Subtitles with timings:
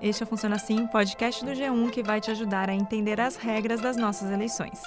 [0.00, 3.80] Este é Funciona Assim, podcast do G1 que vai te ajudar a entender as regras
[3.80, 4.80] das nossas eleições.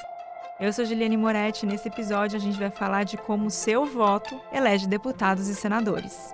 [0.59, 3.85] Eu sou Juliane Moretti e nesse episódio a gente vai falar de como o seu
[3.85, 6.33] voto elege deputados e senadores.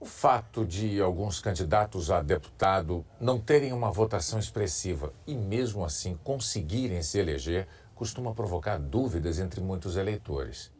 [0.00, 6.18] O fato de alguns candidatos a deputado não terem uma votação expressiva e, mesmo assim,
[6.22, 10.72] conseguirem se eleger costuma provocar dúvidas entre muitos eleitores.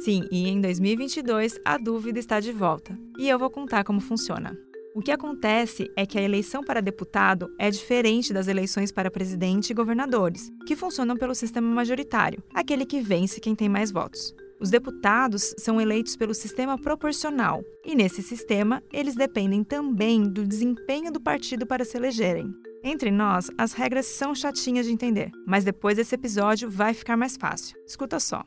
[0.00, 2.98] Sim, e em 2022 a dúvida está de volta.
[3.18, 4.56] E eu vou contar como funciona.
[4.94, 9.70] O que acontece é que a eleição para deputado é diferente das eleições para presidente
[9.70, 14.34] e governadores, que funcionam pelo sistema majoritário, aquele que vence quem tem mais votos.
[14.58, 21.12] Os deputados são eleitos pelo sistema proporcional, e nesse sistema eles dependem também do desempenho
[21.12, 22.50] do partido para se elegerem.
[22.82, 27.36] Entre nós, as regras são chatinhas de entender, mas depois desse episódio vai ficar mais
[27.36, 27.76] fácil.
[27.86, 28.42] Escuta só.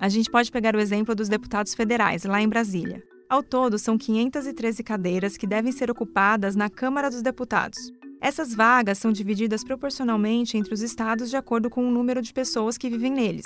[0.00, 3.02] A gente pode pegar o exemplo dos deputados federais, lá em Brasília.
[3.28, 7.92] Ao todo, são 513 cadeiras que devem ser ocupadas na Câmara dos Deputados.
[8.18, 12.78] Essas vagas são divididas proporcionalmente entre os estados de acordo com o número de pessoas
[12.78, 13.44] que vivem neles.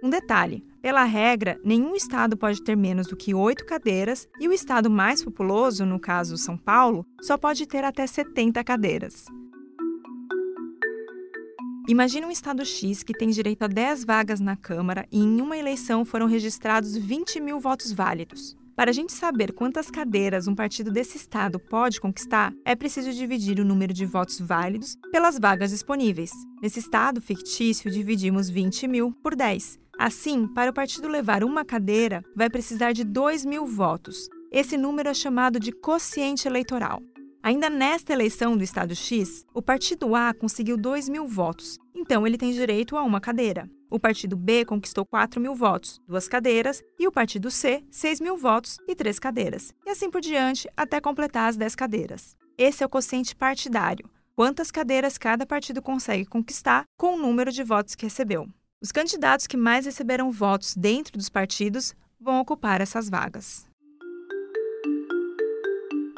[0.00, 4.52] Um detalhe: pela regra, nenhum estado pode ter menos do que oito cadeiras e o
[4.52, 9.24] estado mais populoso, no caso São Paulo, só pode ter até 70 cadeiras.
[11.88, 15.56] Imagine um estado X que tem direito a 10 vagas na Câmara e em uma
[15.56, 18.54] eleição foram registrados 20 mil votos válidos.
[18.76, 23.58] Para a gente saber quantas cadeiras um partido desse estado pode conquistar, é preciso dividir
[23.58, 26.30] o número de votos válidos pelas vagas disponíveis.
[26.60, 29.78] Nesse estado fictício, dividimos 20 mil por 10.
[29.98, 34.28] Assim, para o partido levar uma cadeira, vai precisar de 2 mil votos.
[34.52, 37.02] Esse número é chamado de quociente eleitoral.
[37.48, 42.36] Ainda nesta eleição do Estado X, o Partido A conseguiu 2 mil votos, então ele
[42.36, 43.70] tem direito a uma cadeira.
[43.90, 48.36] O Partido B conquistou 4 mil votos, duas cadeiras, e o Partido C, 6 mil
[48.36, 49.72] votos e três cadeiras.
[49.86, 52.36] E assim por diante, até completar as 10 cadeiras.
[52.58, 57.62] Esse é o quociente partidário, quantas cadeiras cada partido consegue conquistar com o número de
[57.62, 58.46] votos que recebeu.
[58.78, 63.67] Os candidatos que mais receberam votos dentro dos partidos vão ocupar essas vagas.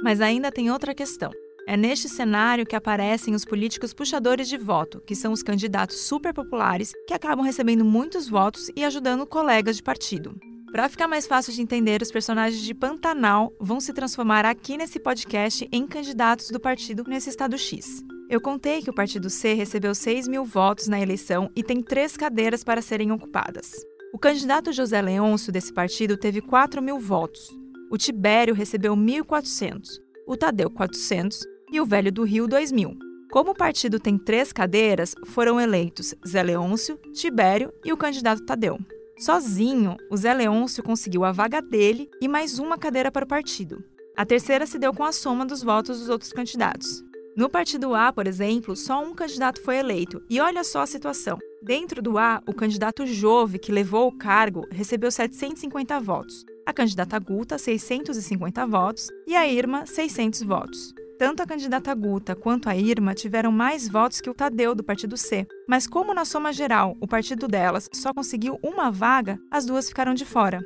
[0.03, 1.31] Mas ainda tem outra questão.
[1.67, 6.93] É neste cenário que aparecem os políticos puxadores de voto, que são os candidatos superpopulares
[7.07, 10.35] que acabam recebendo muitos votos e ajudando colegas de partido.
[10.73, 15.01] Para ficar mais fácil de entender, os personagens de Pantanal vão se transformar aqui nesse
[15.01, 18.05] podcast em candidatos do partido nesse estado X.
[18.29, 22.17] Eu contei que o Partido C recebeu 6 mil votos na eleição e tem três
[22.17, 23.73] cadeiras para serem ocupadas.
[24.13, 27.60] O candidato José Leôncio desse partido teve 4 mil votos.
[27.91, 31.41] O Tibério recebeu 1.400, o Tadeu 400
[31.73, 32.97] e o Velho do Rio 2.000.
[33.33, 38.79] Como o partido tem três cadeiras, foram eleitos Zé Leôncio, Tibério e o candidato Tadeu.
[39.19, 43.83] Sozinho, o Zé Leôncio conseguiu a vaga dele e mais uma cadeira para o partido.
[44.17, 47.03] A terceira se deu com a soma dos votos dos outros candidatos.
[47.37, 50.23] No partido A, por exemplo, só um candidato foi eleito.
[50.31, 51.39] E olha só a situação.
[51.61, 57.19] Dentro do A, o candidato Jove, que levou o cargo, recebeu 750 votos a candidata
[57.19, 60.95] Guta 650 votos e a Irma 600 votos.
[61.19, 65.17] Tanto a candidata Guta quanto a Irma tiveram mais votos que o Tadeu do Partido
[65.17, 69.89] C, mas como na soma geral o partido delas só conseguiu uma vaga, as duas
[69.89, 70.61] ficaram de fora.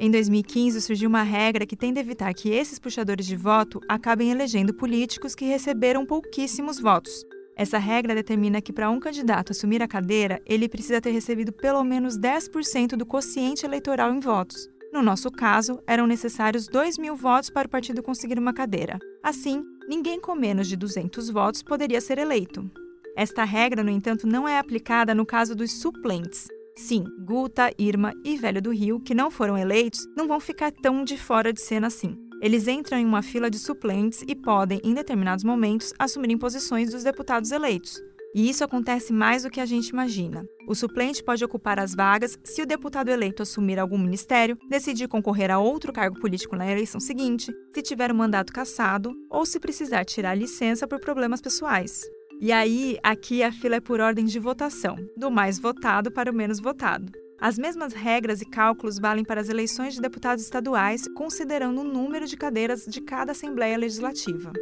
[0.00, 4.30] Em 2015 surgiu uma regra que tende a evitar que esses puxadores de voto acabem
[4.30, 7.22] elegendo políticos que receberam pouquíssimos votos,
[7.56, 11.82] essa regra determina que para um candidato assumir a cadeira, ele precisa ter recebido pelo
[11.82, 14.68] menos 10% do quociente eleitoral em votos.
[14.92, 18.98] No nosso caso, eram necessários 2 mil votos para o partido conseguir uma cadeira.
[19.22, 22.70] Assim, ninguém com menos de 200 votos poderia ser eleito.
[23.16, 26.48] Esta regra, no entanto, não é aplicada no caso dos suplentes.
[26.76, 31.02] Sim, Guta, Irma e Velho do Rio, que não foram eleitos, não vão ficar tão
[31.02, 32.25] de fora de cena assim.
[32.46, 37.02] Eles entram em uma fila de suplentes e podem, em determinados momentos, assumir posições dos
[37.02, 38.00] deputados eleitos.
[38.32, 40.46] E isso acontece mais do que a gente imagina.
[40.68, 45.50] O suplente pode ocupar as vagas se o deputado eleito assumir algum ministério, decidir concorrer
[45.50, 49.58] a outro cargo político na eleição seguinte, se tiver o um mandato cassado ou se
[49.58, 52.02] precisar tirar licença por problemas pessoais.
[52.40, 56.34] E aí, aqui a fila é por ordem de votação, do mais votado para o
[56.34, 57.10] menos votado.
[57.38, 62.26] As mesmas regras e cálculos valem para as eleições de deputados estaduais, considerando o número
[62.26, 64.52] de cadeiras de cada Assembleia Legislativa.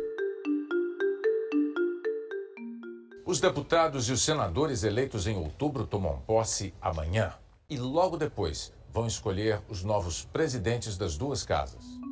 [3.25, 7.33] Os deputados e os senadores eleitos em outubro tomam posse amanhã
[7.71, 12.04] e logo depois vão escolher os novos presidentes das duas casas.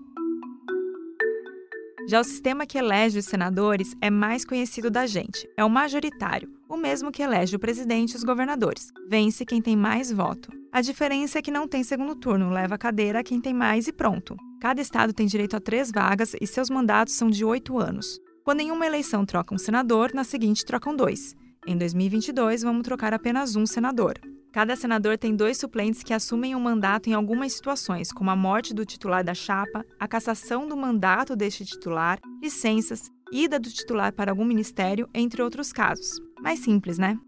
[2.13, 5.49] Já o sistema que elege os senadores é mais conhecido da gente.
[5.57, 8.89] É o majoritário, o mesmo que elege o presidente e os governadores.
[9.09, 10.53] Vence quem tem mais voto.
[10.71, 13.89] A diferença é que não tem segundo turno, leva a cadeira a quem tem mais
[13.89, 14.37] e pronto.
[14.61, 18.21] Cada estado tem direito a três vagas e seus mandatos são de oito anos.
[18.45, 21.35] Quando em uma eleição troca um senador, na seguinte trocam dois.
[21.67, 24.21] Em 2022, vamos trocar apenas um senador.
[24.53, 28.37] Cada senador tem dois suplentes que assumem o um mandato em algumas situações, como a
[28.37, 34.13] morte do titular da chapa, a cassação do mandato deste titular, licenças, ida do titular
[34.13, 36.21] para algum ministério, entre outros casos.
[36.43, 37.19] Mais simples, né?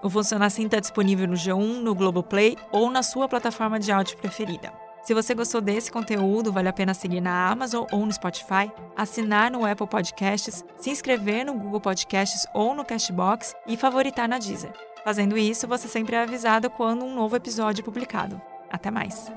[0.00, 4.16] O Funciona Assim está disponível no G1, no Globoplay ou na sua plataforma de áudio
[4.16, 4.81] preferida.
[5.02, 9.50] Se você gostou desse conteúdo, vale a pena seguir na Amazon ou no Spotify, assinar
[9.50, 14.72] no Apple Podcasts, se inscrever no Google Podcasts ou no Cashbox e favoritar na Deezer.
[15.04, 18.40] Fazendo isso, você sempre é avisado quando um novo episódio é publicado.
[18.70, 19.30] Até mais!